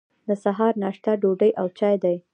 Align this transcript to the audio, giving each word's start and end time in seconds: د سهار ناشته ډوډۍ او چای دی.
د 0.27 0.29
سهار 0.43 0.73
ناشته 0.83 1.11
ډوډۍ 1.21 1.51
او 1.61 1.67
چای 1.77 1.95
دی. 2.03 2.17